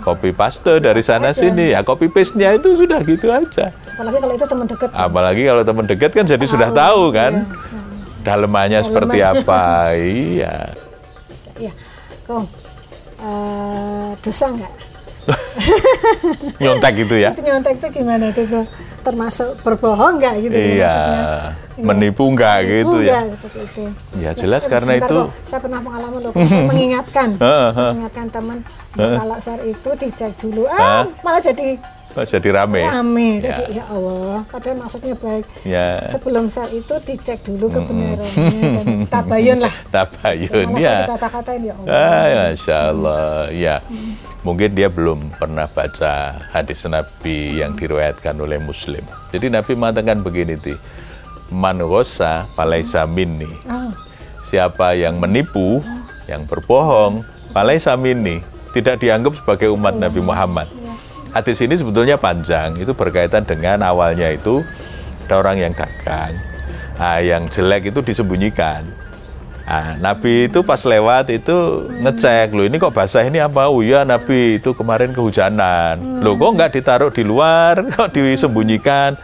copy 0.07 0.31
paste 0.31 0.79
dari 0.79 1.03
sana 1.03 1.35
sini. 1.35 1.75
Ya 1.75 1.83
copy 1.83 2.07
paste-nya 2.07 2.55
itu 2.55 2.79
sudah 2.79 3.03
gitu 3.03 3.27
aja. 3.35 3.75
apalagi 3.75 4.23
kalau 4.23 4.35
itu 4.39 4.47
teman 4.47 4.67
dekat. 4.71 4.89
Apalagi 4.95 5.43
kalau 5.43 5.63
teman 5.67 5.85
dekat 5.91 6.11
kan 6.15 6.25
jadi 6.25 6.47
sudah 6.47 6.71
tahu 6.71 7.11
kan 7.11 7.33
dalemannya 8.23 8.81
seperti 8.87 9.19
apa. 9.27 9.63
Iya. 9.99 10.55
Ya, 11.57 11.73
Kong. 12.29 12.47
eh, 13.17 14.11
dosa 14.23 14.55
nggak? 14.55 14.73
Nyontek 16.63 16.93
gitu 16.95 17.17
ya. 17.19 17.35
Itu 17.35 17.43
nyontek 17.43 17.75
itu 17.83 17.87
gimana 17.91 18.31
itu 18.31 18.45
Kong? 18.47 18.67
Termasuk 19.07 19.51
berbohong 19.63 20.19
nggak 20.19 20.35
gitu? 20.43 20.57
Iya. 20.59 20.91
maksudnya? 20.91 21.23
Menipu 21.77 22.25
enggak 22.33 22.65
gitu 22.65 23.05
Enggak, 23.05 23.23
ya. 23.23 23.33
seperti 23.37 23.59
itu. 23.69 23.83
Ya 24.17 24.31
jelas 24.33 24.63
Tapi 24.65 24.73
karena 24.73 24.93
itu 24.97 25.17
Kok, 25.21 25.29
saya 25.45 25.61
pernah 25.61 25.81
pengalaman 25.85 26.19
loh, 26.25 26.33
saya 26.33 26.65
mengingatkan, 26.73 27.29
mengingatkan 27.37 28.27
teman 28.33 28.59
kalau 28.97 29.37
share 29.37 29.61
itu 29.69 29.91
dicek 30.01 30.33
dulu, 30.41 30.65
ah 30.73 31.05
malah 31.21 31.41
jadi 31.45 31.77
Oh, 32.17 32.25
jadi 32.25 32.49
rame. 32.51 32.81
rame 32.81 33.29
Ya. 33.39 33.53
jadi 33.53 33.63
ya 33.75 33.85
Allah 33.87 34.41
padahal 34.49 34.77
maksudnya 34.79 35.13
baik 35.15 35.45
Ya. 35.63 36.01
sebelum 36.09 36.49
saat 36.49 36.73
itu 36.73 36.95
dicek 36.99 37.45
dulu 37.45 37.69
kebenarannya 37.69 38.49
dan 38.79 38.87
tabayun 39.07 39.59
lah 39.61 39.75
Tabayun 39.87 40.67
ya. 40.75 40.81
saya 40.81 41.01
dikata-katain 41.05 41.63
ya 41.63 41.75
Allah 41.77 41.93
Ah, 41.93 42.25
Masya 42.49 42.77
Allah, 42.89 43.29
ya. 43.53 43.77
Mungkin 44.41 44.73
dia 44.73 44.87
belum 44.87 45.37
pernah 45.37 45.67
baca 45.67 46.13
hadis 46.51 46.87
Nabi 46.87 47.59
yang 47.59 47.75
diriwayatkan 47.75 48.33
oleh 48.33 48.57
Muslim. 48.57 49.03
Jadi 49.29 49.51
Nabi 49.51 49.75
mengatakan 49.75 50.23
begini, 50.23 50.55
Ti. 50.55 50.73
Man 51.49 51.79
ghosa 51.79 52.47
falaisa 52.55 53.05
minni. 53.05 53.51
Ah, 53.65 53.91
Siapa 54.43 54.95
yang 54.95 55.19
menipu, 55.19 55.83
yang 56.25 56.47
berbohong, 56.47 57.27
falaisa 57.51 57.93
minni. 57.95 58.39
Tidak 58.71 58.97
dianggap 58.97 59.35
sebagai 59.35 59.69
umat 59.69 59.95
Nabi 59.95 60.21
Muhammad. 60.21 60.71
Hadis 61.37 61.61
ini 61.61 61.77
sebetulnya 61.77 62.17
panjang, 62.17 62.81
itu 62.81 62.97
berkaitan 62.97 63.45
dengan 63.45 63.85
awalnya 63.85 64.33
itu 64.33 64.65
ada 65.29 65.37
orang 65.37 65.61
yang 65.61 65.73
dagang. 65.77 66.33
Nah, 66.97 67.21
yang 67.21 67.45
jelek 67.53 67.93
itu 67.93 68.01
disembunyikan. 68.01 68.89
Nah, 69.69 70.01
Nabi 70.01 70.49
itu 70.49 70.65
pas 70.65 70.81
lewat 70.81 71.29
itu 71.29 71.53
ngecek, 72.01 72.57
loh 72.57 72.65
ini 72.65 72.81
kok 72.81 72.97
basah 72.97 73.21
ini 73.21 73.37
apa? 73.37 73.69
Oh 73.69 73.85
iya 73.85 74.09
Nabi 74.09 74.57
itu 74.57 74.73
kemarin 74.73 75.13
kehujanan. 75.13 76.25
Loh 76.25 76.41
kok 76.41 76.57
nggak 76.57 76.73
ditaruh 76.73 77.13
di 77.13 77.21
luar, 77.21 77.85
kok 77.85 78.17
disembunyikan? 78.17 79.21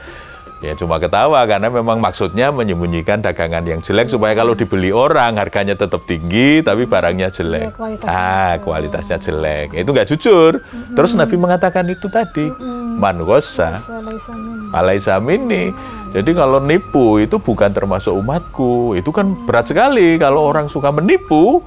Ya 0.62 0.78
cuma 0.78 1.02
ketawa 1.02 1.42
karena 1.42 1.66
memang 1.66 1.98
maksudnya 1.98 2.54
menyembunyikan 2.54 3.18
dagangan 3.18 3.66
yang 3.66 3.82
jelek 3.82 4.06
supaya 4.06 4.30
kalau 4.38 4.54
dibeli 4.54 4.94
orang 4.94 5.34
harganya 5.34 5.74
tetap 5.74 6.06
tinggi 6.06 6.62
tapi 6.62 6.86
barangnya 6.86 7.34
jelek. 7.34 7.66
Ya, 7.66 7.74
kualitasnya. 7.74 8.14
ah, 8.14 8.52
kualitasnya 8.62 9.18
jelek. 9.18 9.74
Itu 9.74 9.90
nggak 9.90 10.08
jujur. 10.14 10.62
Terus 10.94 11.18
Nabi 11.18 11.34
mengatakan 11.34 11.82
itu 11.90 12.06
tadi, 12.06 12.46
man 12.94 13.18
ghosa 13.26 13.74
Assalamualaikum. 13.74 14.70
alaisa 14.70 15.18
minni. 15.18 15.74
Jadi 16.14 16.30
kalau 16.30 16.62
nipu 16.62 17.18
itu 17.18 17.42
bukan 17.42 17.74
termasuk 17.74 18.14
umatku. 18.14 18.94
Itu 18.94 19.10
kan 19.10 19.34
berat 19.42 19.66
sekali 19.66 20.14
kalau 20.14 20.46
orang 20.46 20.70
suka 20.70 20.94
menipu 20.94 21.58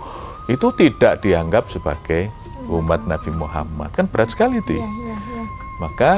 itu 0.47 0.71
tidak 0.71 1.19
dianggap 1.19 1.67
sebagai 1.67 2.31
umat 2.71 3.03
Nabi 3.03 3.27
Muhammad. 3.35 3.91
Kan 3.91 4.07
berat 4.07 4.31
sekali 4.31 4.63
tuh. 4.63 4.79
ya 4.79 4.87
ya 4.87 5.15
ya 5.19 5.43
Maka 5.83 6.11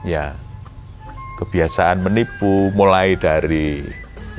ya 0.00 0.24
kebiasaan 1.36 2.02
menipu 2.02 2.72
mulai 2.72 3.14
dari 3.14 3.84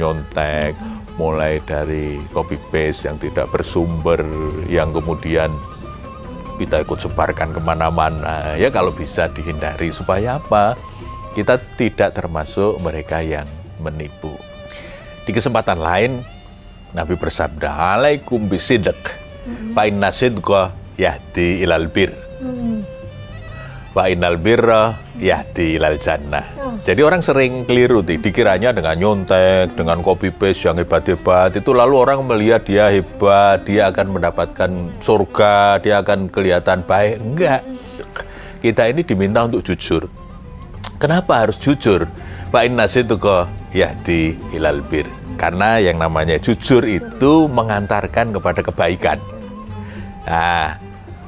nyontek, 0.01 0.73
mulai 1.17 1.61
dari 1.65 2.21
copy 2.33 2.57
paste 2.69 3.09
yang 3.09 3.17
tidak 3.17 3.49
bersumber, 3.49 4.21
yang 4.69 4.93
kemudian 4.93 5.49
kita 6.57 6.81
ikut 6.81 6.97
sebarkan 6.97 7.53
ke 7.53 7.61
mana-mana. 7.61 8.57
Ya 8.57 8.73
kalau 8.73 8.93
bisa 8.93 9.29
dihindari 9.29 9.93
supaya 9.93 10.41
apa? 10.41 10.73
Kita 11.37 11.61
tidak 11.77 12.17
termasuk 12.17 12.81
mereka 12.81 13.21
yang 13.21 13.45
menipu. 13.77 14.33
Di 15.21 15.29
kesempatan 15.29 15.77
lain, 15.77 16.11
Nabi 16.97 17.13
bersabda, 17.13 17.93
Alaikum 17.93 18.49
bisidq, 18.49 18.97
fa 19.77 19.85
inna 19.85 20.09
sidqa 20.09 20.73
yahdi 20.97 21.61
ilal 21.61 21.85
bir. 21.93 22.09
Hmm. 22.41 22.76
Wa 23.97 24.05
innal 24.13 24.37
birra 24.37 24.93
yahdi 25.17 25.81
ilal 25.81 25.97
jannah. 25.97 26.45
Oh. 26.61 26.77
Jadi 26.85 27.01
orang 27.01 27.25
sering 27.25 27.65
keliru, 27.65 28.05
Ti. 28.05 28.21
dikiranya 28.21 28.69
dengan 28.69 28.93
nyontek, 28.93 29.73
dengan 29.73 30.05
copy 30.05 30.29
paste 30.29 30.69
yang 30.69 30.77
hebat-hebat, 30.77 31.57
itu 31.57 31.73
lalu 31.73 32.05
orang 32.05 32.21
melihat 32.21 32.61
dia 32.61 32.93
hebat, 32.93 33.65
dia 33.65 33.89
akan 33.89 34.21
mendapatkan 34.21 34.69
surga, 35.01 35.81
dia 35.81 36.05
akan 36.05 36.29
kelihatan 36.29 36.85
baik. 36.85 37.17
Enggak. 37.25 37.65
Kita 38.61 38.85
ini 38.85 39.01
diminta 39.01 39.49
untuk 39.49 39.65
jujur. 39.65 40.05
Kenapa 41.01 41.49
harus 41.49 41.57
jujur? 41.57 42.05
Pak 42.53 42.69
Inas 42.69 42.93
itu 42.93 43.17
kok 43.17 43.49
yahdi 43.73 44.37
ilal 44.53 44.85
bir. 44.85 45.09
Karena 45.41 45.81
yang 45.81 45.97
namanya 45.97 46.37
jujur 46.37 46.85
itu 46.85 47.49
mengantarkan 47.49 48.29
kepada 48.29 48.61
kebaikan. 48.61 49.17
Nah, 50.29 50.86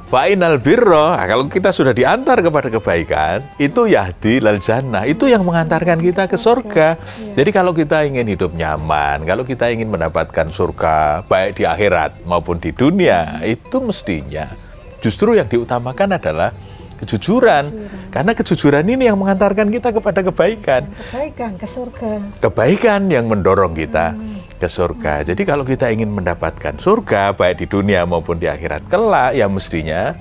Fa'inal 0.09 0.57
birro, 0.57 1.13
nah, 1.13 1.21
kalau 1.29 1.45
kita 1.45 1.69
sudah 1.69 1.93
diantar 1.93 2.41
kepada 2.41 2.73
kebaikan, 2.73 3.45
itu 3.61 3.85
yahdi 3.85 4.41
lal 4.41 4.57
jannah, 4.57 5.05
itu 5.05 5.29
yang 5.29 5.45
mengantarkan 5.45 6.01
kita 6.01 6.25
ke 6.25 6.33
surga. 6.33 6.97
Jadi 7.37 7.53
kalau 7.53 7.77
kita 7.77 8.09
ingin 8.09 8.25
hidup 8.25 8.57
nyaman, 8.57 9.21
kalau 9.21 9.45
kita 9.45 9.69
ingin 9.69 9.85
mendapatkan 9.85 10.49
surga, 10.49 11.29
baik 11.29 11.61
di 11.61 11.69
akhirat 11.69 12.25
maupun 12.25 12.57
di 12.57 12.73
dunia, 12.73 13.37
itu 13.45 13.77
mestinya. 13.85 14.49
Justru 14.97 15.37
yang 15.37 15.45
diutamakan 15.45 16.17
adalah 16.17 16.57
kejujuran. 17.05 17.69
Karena 18.09 18.33
kejujuran 18.33 18.89
ini 18.89 19.13
yang 19.13 19.17
mengantarkan 19.21 19.69
kita 19.69 19.93
kepada 19.93 20.25
kebaikan. 20.25 20.89
Kebaikan 20.89 21.53
ke 21.53 21.69
surga. 21.69 22.41
Kebaikan 22.41 23.13
yang 23.13 23.29
mendorong 23.29 23.77
kita 23.77 24.17
ke 24.59 24.67
surga. 24.67 25.23
Jadi 25.23 25.41
kalau 25.41 25.63
kita 25.63 25.87
ingin 25.87 26.11
mendapatkan 26.11 26.75
surga 26.75 27.31
baik 27.31 27.63
di 27.63 27.65
dunia 27.65 28.03
maupun 28.03 28.35
di 28.35 28.45
akhirat 28.45 28.85
kelak 28.85 29.31
ya 29.33 29.47
mestinya 29.47 30.11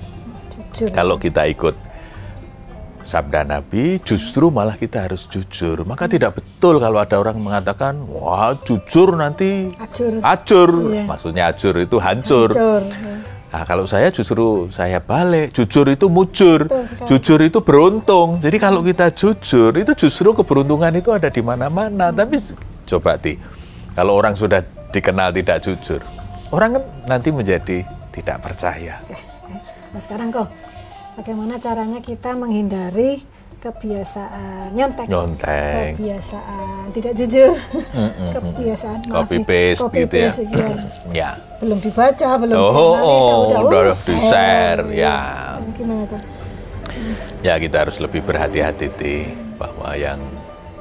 jujur 0.71 0.89
kalau 0.89 1.15
kita 1.15 1.43
ikut 1.45 1.75
sabda 3.01 3.41
Nabi 3.43 3.97
justru 3.99 4.47
malah 4.47 4.75
kita 4.75 5.03
harus 5.03 5.25
jujur. 5.25 5.83
Maka 5.83 6.05
tidak 6.05 6.37
betul 6.37 6.77
kalau 6.77 6.99
ada 6.99 7.17
orang 7.17 7.35
mengatakan 7.35 7.99
wah 8.05 8.55
jujur 8.55 9.13
nanti 9.13 9.73
Ajur. 9.75 10.21
acur. 10.21 10.69
Iya. 10.87 11.03
Maksudnya 11.03 11.43
acur 11.47 11.73
itu 11.75 11.97
hancur. 11.97 12.49
Hancur, 12.49 12.83
ya. 12.85 13.15
Nah, 13.49 13.65
kalau 13.65 13.89
saya 13.89 14.13
justru 14.13 14.69
saya 14.69 15.01
balik, 15.01 15.49
jujur 15.49 15.89
itu 15.89 16.05
mujur, 16.05 16.69
Betul 16.69 16.85
jujur 17.09 17.39
itu 17.41 17.59
beruntung. 17.59 18.37
Jadi 18.37 18.61
kalau 18.61 18.85
kita 18.85 19.09
jujur, 19.09 19.73
itu 19.73 19.97
justru 19.97 20.37
keberuntungan 20.37 20.93
itu 20.93 21.09
ada 21.09 21.33
di 21.33 21.41
mana-mana. 21.41 22.13
Tapi 22.13 22.37
s- 22.37 22.53
coba 22.85 23.17
ti, 23.17 23.41
kalau 23.93 24.17
orang 24.17 24.33
sudah 24.33 24.61
dikenal 24.89 25.29
tidak 25.31 25.61
jujur, 25.61 26.01
orang 26.49 26.79
kan 26.79 26.83
nanti 27.05 27.29
menjadi 27.29 27.85
tidak 28.09 28.37
percaya. 28.41 28.97
Nah 29.89 30.01
sekarang 30.01 30.29
kok 30.29 30.49
bagaimana 31.17 31.57
caranya 31.57 31.99
kita 31.99 32.33
menghindari 32.33 33.21
kebiasaan 33.59 34.71
nyontek, 34.71 35.11
Nyontek. 35.11 35.99
kebiasaan 35.99 36.95
tidak 36.95 37.13
jujur, 37.19 37.51
kebiasaan 38.31 38.99
Copy 39.11 39.43
paste 39.43 39.83
copy 39.83 39.99
gitu 40.07 40.15
ya. 40.15 40.29
paste, 40.31 40.43
iya. 40.47 40.69
Ya. 41.11 41.29
belum 41.59 41.83
dibaca, 41.83 42.29
belum 42.39 42.55
Oh, 42.55 42.71
dianalisa, 42.71 43.03
oh, 43.03 43.39
udah, 43.51 43.59
udah 43.67 43.81
uh, 43.83 43.91
di-share, 43.91 44.83
ya. 44.95 45.17
Gimana 45.75 46.03
tuh? 46.07 46.21
Ya 47.43 47.59
kita 47.59 47.83
harus 47.83 47.99
lebih 47.99 48.23
berhati-hati 48.23 48.87
ti 48.95 49.15
bahwa 49.59 49.91
yang 49.99 50.19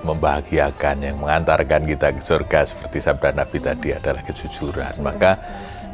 membahagiakan, 0.05 0.97
yang 1.03 1.17
mengantarkan 1.19 1.87
kita 1.87 2.15
ke 2.15 2.23
surga 2.23 2.69
seperti 2.69 2.99
sabda 3.03 3.35
Nabi 3.35 3.59
tadi 3.59 3.89
adalah 3.95 4.23
kejujuran. 4.23 4.99
Maka 5.03 5.39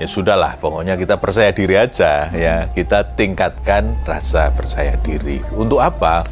ya 0.01 0.07
sudahlah, 0.09 0.59
pokoknya 0.59 0.99
kita 0.99 1.17
percaya 1.17 1.51
diri 1.55 1.77
aja 1.79 2.29
ya. 2.33 2.69
Kita 2.73 3.17
tingkatkan 3.17 4.05
rasa 4.05 4.53
percaya 4.53 4.99
diri. 5.01 5.41
Untuk 5.55 5.81
apa? 5.81 6.27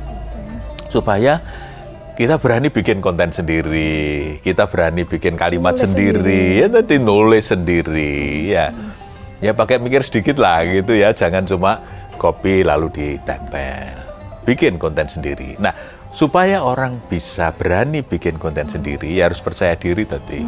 Supaya 0.93 1.41
kita 2.13 2.37
berani 2.37 2.69
bikin 2.69 3.01
konten 3.01 3.33
sendiri, 3.33 4.37
kita 4.45 4.69
berani 4.69 5.09
bikin 5.09 5.33
kalimat 5.33 5.73
Nulis 5.73 5.85
sendiri, 5.89 6.61
ya 6.61 6.67
nanti 6.69 7.01
nulis 7.01 7.49
sendiri, 7.49 8.53
ya. 8.53 8.69
Ya 9.41 9.57
pakai 9.57 9.81
mikir 9.81 10.05
sedikit 10.05 10.37
lah 10.37 10.63
gitu 10.69 10.93
ya, 10.93 11.17
jangan 11.17 11.49
cuma 11.49 11.81
copy 12.21 12.63
lalu 12.63 12.93
ditempel. 12.93 13.97
Bikin 14.45 14.77
konten 14.77 15.09
sendiri. 15.09 15.57
Nah, 15.57 15.73
supaya 16.13 16.61
orang 16.61 17.01
bisa 17.03 17.51
berani 17.51 18.01
bikin 18.01 18.37
konten 18.37 18.65
sendiri, 18.65 19.09
ya 19.11 19.27
harus 19.27 19.41
percaya 19.41 19.73
diri 19.73 20.05
tadi. 20.05 20.45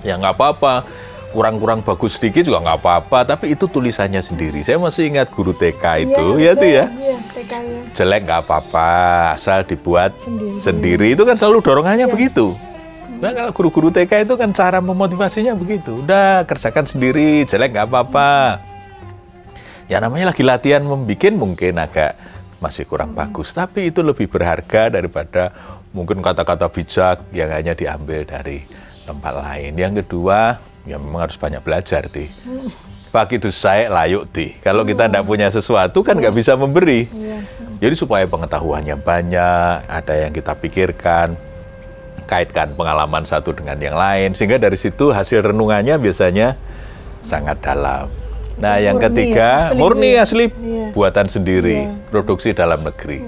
Ya 0.00 0.14
nggak 0.14 0.34
apa-apa, 0.34 0.82
kurang-kurang 1.30 1.80
bagus 1.80 2.16
sedikit 2.16 2.42
juga 2.42 2.58
nggak 2.60 2.78
apa-apa, 2.78 3.18
tapi 3.24 3.54
itu 3.54 3.64
tulisannya 3.64 4.18
sendiri. 4.18 4.60
Saya 4.60 4.76
masih 4.76 5.08
ingat 5.08 5.28
guru 5.28 5.50
TK 5.52 5.82
itu, 6.04 6.26
Iya, 6.36 6.52
ya 6.52 6.52
tuh 6.54 6.68
ya 6.68 6.84
Iya, 6.88 7.16
TK 7.32 7.52
ya. 7.54 7.80
jelek 7.94 8.20
nggak 8.24 8.40
apa-apa 8.42 8.88
asal 9.34 9.62
dibuat 9.62 10.14
Sendiri. 10.16 10.58
sendiri. 10.58 11.06
itu 11.12 11.22
kan 11.22 11.34
selalu 11.34 11.58
dorongannya 11.60 12.06
begitu 12.06 12.54
nah 13.18 13.34
kalau 13.34 13.50
guru-guru 13.50 13.90
TK 13.90 14.22
itu 14.22 14.38
kan 14.38 14.54
cara 14.54 14.78
memotivasinya 14.78 15.50
begitu 15.52 16.06
udah 16.06 16.46
kerjakan 16.46 16.86
sendiri 16.86 17.42
jelek 17.42 17.74
nggak 17.74 17.90
apa-apa 17.90 18.62
ya 19.86 19.98
namanya 19.98 20.30
lagi 20.30 20.46
latihan 20.46 20.86
membuat 20.86 21.34
mungkin 21.34 21.82
agak 21.82 22.14
masih 22.58 22.84
kurang 22.86 23.14
bagus 23.14 23.54
tapi 23.54 23.90
itu 23.90 24.02
lebih 24.02 24.26
berharga 24.26 24.90
daripada 24.90 25.54
mungkin 25.94 26.20
kata-kata 26.20 26.68
bijak 26.68 27.24
yang 27.32 27.50
hanya 27.54 27.72
diambil 27.72 28.26
dari 28.26 28.66
tempat 29.06 29.34
lain 29.34 29.72
yang 29.78 29.94
kedua 29.94 30.58
ya 30.84 30.98
memang 31.00 31.28
harus 31.28 31.38
banyak 31.38 31.62
belajar 31.62 32.06
ti 32.10 32.28
Pak 33.08 33.40
itu 33.40 33.48
saya 33.48 33.88
layuk 33.88 34.28
ti. 34.36 34.52
Kalau 34.60 34.84
kita 34.84 35.08
tidak 35.08 35.24
punya 35.24 35.48
sesuatu 35.48 36.04
kan 36.04 36.20
nggak 36.20 36.34
bisa 36.36 36.60
memberi. 36.60 37.08
Iya. 37.08 37.40
Jadi 37.80 37.94
supaya 37.96 38.28
pengetahuannya 38.28 39.00
banyak, 39.00 39.74
ada 39.88 40.14
yang 40.18 40.32
kita 40.34 40.52
pikirkan, 40.52 41.32
kaitkan 42.28 42.76
pengalaman 42.76 43.24
satu 43.24 43.56
dengan 43.56 43.80
yang 43.80 43.96
lain, 43.96 44.36
sehingga 44.36 44.60
dari 44.60 44.76
situ 44.76 45.08
hasil 45.08 45.40
renungannya 45.40 45.96
biasanya 45.96 46.60
sangat 47.24 47.64
dalam. 47.64 48.12
Nah, 48.58 48.82
yang 48.82 48.98
Murni, 48.98 49.06
ketiga 49.06 49.48
asli, 49.70 49.78
murni 49.78 50.08
iya. 50.18 50.26
asli 50.26 50.44
Iya. 50.50 50.90
buatan 50.90 51.26
sendiri, 51.30 51.78
Iya. 51.86 51.94
produksi 52.10 52.50
dalam 52.50 52.82
negeri. 52.82 53.22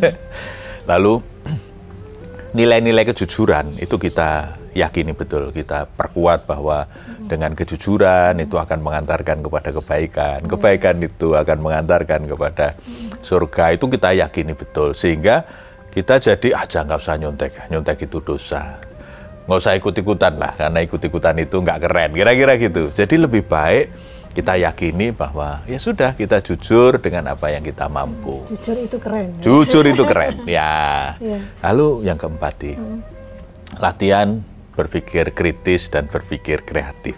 Lalu 0.90 1.18
nilai-nilai 2.54 3.02
kejujuran 3.02 3.82
itu 3.82 3.98
kita 3.98 4.54
yakini 4.78 5.10
betul, 5.10 5.50
kita 5.50 5.90
perkuat 5.90 6.46
bahwa 6.46 6.86
dengan 7.26 7.50
kejujuran 7.56 8.38
itu 8.38 8.54
akan 8.54 8.78
mengantarkan 8.78 9.42
kepada 9.42 9.74
kebaikan, 9.74 10.38
kebaikan 10.46 11.02
itu 11.02 11.34
akan 11.34 11.58
mengantarkan 11.58 12.20
kepada 12.30 12.78
surga. 13.26 13.74
Itu 13.74 13.90
kita 13.90 14.14
yakini 14.14 14.54
betul 14.54 14.94
sehingga 14.94 15.42
kita 15.90 16.22
jadi 16.22 16.62
aja 16.62 16.86
nggak 16.86 17.00
usah 17.02 17.16
nyontek, 17.18 17.52
nyontek 17.74 18.06
itu 18.06 18.22
dosa. 18.22 18.78
Nggak 19.50 19.58
usah 19.60 19.74
ikut-ikutan 19.76 20.34
lah, 20.38 20.52
karena 20.54 20.78
ikut-ikutan 20.86 21.36
itu 21.42 21.56
nggak 21.58 21.78
keren, 21.82 22.10
kira-kira 22.14 22.54
gitu. 22.54 22.94
Jadi 22.94 23.14
lebih 23.18 23.42
baik 23.44 24.13
kita 24.34 24.58
yakini 24.58 25.14
bahwa 25.14 25.62
ya 25.64 25.78
sudah 25.78 26.18
kita 26.18 26.42
jujur 26.42 26.98
dengan 26.98 27.30
apa 27.30 27.54
yang 27.54 27.62
kita 27.62 27.86
mampu. 27.86 28.42
Jujur 28.50 28.76
itu 28.82 28.98
keren. 28.98 29.30
ya. 29.38 29.42
Jujur 29.46 29.84
itu 29.86 30.02
keren, 30.10 30.34
ya. 30.44 31.14
Iya. 31.22 31.38
Lalu 31.62 32.02
yang 32.10 32.18
keempat, 32.18 32.52
Di, 32.58 32.74
latihan 33.78 34.42
berpikir 34.74 35.30
kritis 35.30 35.86
dan 35.86 36.10
berpikir 36.10 36.66
kreatif. 36.66 37.14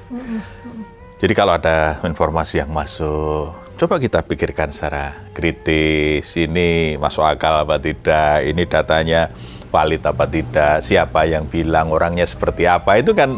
Jadi 1.17 1.33
kalau 1.33 1.57
ada 1.57 1.97
informasi 2.05 2.61
yang 2.61 2.69
masuk, 2.69 3.57
coba 3.81 3.97
kita 3.97 4.21
pikirkan 4.21 4.69
secara 4.69 5.17
kritis. 5.33 6.37
Ini 6.37 7.01
masuk 7.01 7.25
akal 7.25 7.65
apa 7.65 7.81
tidak? 7.81 8.45
Ini 8.45 8.63
datanya 8.69 9.33
valid 9.73 10.05
apa 10.05 10.29
tidak? 10.29 10.85
Siapa 10.85 11.25
yang 11.25 11.49
bilang 11.49 11.89
orangnya 11.89 12.29
seperti 12.29 12.69
apa? 12.69 13.01
Itu 13.01 13.17
kan 13.17 13.33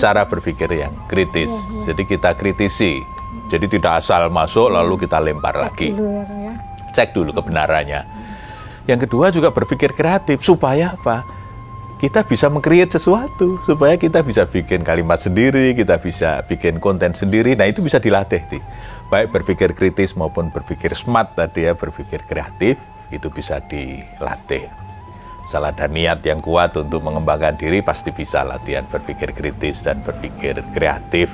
cara 0.00 0.24
berpikir 0.24 0.72
yang 0.72 0.96
kritis. 1.04 1.52
Jadi 1.84 2.02
kita 2.08 2.32
kritisi. 2.32 3.04
Jadi 3.52 3.66
tidak 3.66 4.00
asal 4.00 4.30
masuk 4.32 4.70
lalu 4.70 4.94
kita 5.06 5.18
lempar 5.18 5.58
lagi 5.58 5.90
Dulu 5.90 6.06
ya, 6.06 6.24
ya. 6.26 6.54
cek 6.94 7.14
dulu 7.14 7.30
kebenarannya. 7.34 8.02
Yang 8.86 9.06
kedua 9.06 9.30
juga 9.30 9.50
berpikir 9.54 9.94
kreatif 9.94 10.42
supaya 10.42 10.94
apa? 10.94 11.22
Kita 12.00 12.24
bisa 12.24 12.48
mengcreate 12.48 12.96
sesuatu 12.96 13.60
supaya 13.60 14.00
kita 14.00 14.24
bisa 14.24 14.48
bikin 14.48 14.80
kalimat 14.80 15.20
sendiri, 15.20 15.76
kita 15.76 16.00
bisa 16.00 16.40
bikin 16.48 16.80
konten 16.80 17.12
sendiri. 17.12 17.52
Nah, 17.52 17.68
itu 17.68 17.84
bisa 17.84 18.00
dilatih, 18.00 18.40
Ti. 18.48 18.58
Baik 19.12 19.36
berpikir 19.36 19.76
kritis 19.76 20.16
maupun 20.16 20.48
berpikir 20.48 20.96
smart 20.96 21.36
tadi 21.36 21.68
ya, 21.68 21.76
berpikir 21.76 22.24
kreatif 22.24 22.80
itu 23.12 23.28
bisa 23.28 23.60
dilatih. 23.60 24.89
Salah 25.48 25.72
ada 25.72 25.88
niat 25.88 26.20
yang 26.26 26.42
kuat 26.42 26.76
untuk 26.76 27.00
mengembangkan 27.04 27.56
diri 27.56 27.80
pasti 27.80 28.12
bisa 28.12 28.44
latihan 28.44 28.84
berpikir 28.86 29.32
kritis 29.32 29.82
dan 29.86 30.04
berpikir 30.04 30.60
kreatif. 30.74 31.32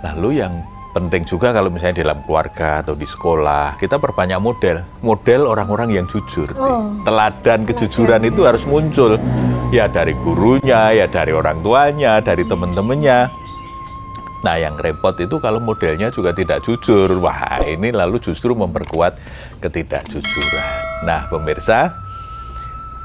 Lalu 0.00 0.40
yang 0.40 0.64
penting 0.90 1.22
juga 1.22 1.54
kalau 1.54 1.70
misalnya 1.70 2.02
dalam 2.02 2.24
keluarga 2.26 2.82
atau 2.82 2.98
di 2.98 3.06
sekolah, 3.06 3.78
kita 3.78 4.00
perbanyak 4.00 4.40
model. 4.42 4.82
Model 5.04 5.46
orang-orang 5.46 5.94
yang 5.94 6.06
jujur. 6.08 6.50
Oh. 6.56 6.96
Teladan 7.06 7.68
kejujuran 7.68 8.24
itu 8.26 8.42
harus 8.48 8.64
muncul. 8.66 9.20
Ya 9.70 9.86
dari 9.86 10.16
gurunya, 10.18 10.90
ya 10.90 11.06
dari 11.06 11.30
orang 11.30 11.62
tuanya, 11.62 12.18
dari 12.18 12.42
teman-temannya. 12.42 13.30
Nah 14.40 14.56
yang 14.56 14.74
repot 14.80 15.14
itu 15.20 15.36
kalau 15.36 15.60
modelnya 15.60 16.08
juga 16.08 16.32
tidak 16.32 16.64
jujur. 16.64 17.20
Wah 17.20 17.60
ini 17.68 17.92
lalu 17.92 18.18
justru 18.18 18.56
memperkuat 18.56 19.14
ketidakjujuran. 19.60 21.04
Nah 21.04 21.28
pemirsa, 21.28 21.92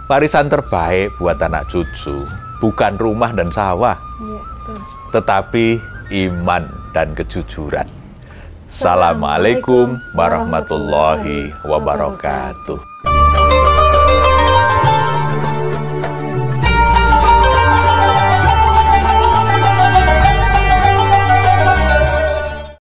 warisan 0.05 0.45
terbaik 0.45 1.09
buat 1.17 1.41
anak 1.41 1.65
cucu 1.69 2.21
bukan 2.61 2.95
rumah 2.95 3.33
dan 3.33 3.49
sawah, 3.51 3.97
Iya, 4.21 4.41
betul. 4.41 4.77
tetapi 5.11 5.65
iman 6.29 6.63
dan 6.93 7.11
kejujuran. 7.17 7.89
Assalamualaikum 8.65 9.97
warahmatullahi 10.17 11.53
wabarakatuh. 11.65 12.94